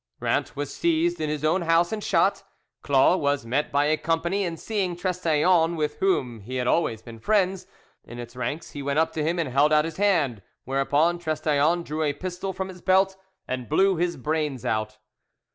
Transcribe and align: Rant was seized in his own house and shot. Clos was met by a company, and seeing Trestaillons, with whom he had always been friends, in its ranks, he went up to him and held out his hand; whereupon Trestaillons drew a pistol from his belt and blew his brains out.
Rant 0.19 0.55
was 0.55 0.73
seized 0.73 1.21
in 1.21 1.29
his 1.29 1.45
own 1.45 1.61
house 1.61 1.91
and 1.91 2.03
shot. 2.03 2.41
Clos 2.81 3.19
was 3.19 3.45
met 3.45 3.71
by 3.71 3.85
a 3.85 3.97
company, 3.97 4.43
and 4.43 4.59
seeing 4.59 4.95
Trestaillons, 4.95 5.77
with 5.77 5.97
whom 5.99 6.39
he 6.39 6.55
had 6.55 6.65
always 6.65 7.03
been 7.03 7.19
friends, 7.19 7.67
in 8.03 8.17
its 8.17 8.35
ranks, 8.35 8.71
he 8.71 8.81
went 8.81 8.97
up 8.97 9.13
to 9.13 9.23
him 9.23 9.37
and 9.37 9.49
held 9.49 9.71
out 9.71 9.85
his 9.85 9.97
hand; 9.97 10.41
whereupon 10.63 11.19
Trestaillons 11.19 11.85
drew 11.85 12.01
a 12.01 12.13
pistol 12.13 12.51
from 12.51 12.69
his 12.69 12.81
belt 12.81 13.15
and 13.47 13.69
blew 13.69 13.95
his 13.97 14.17
brains 14.17 14.65
out. 14.65 14.97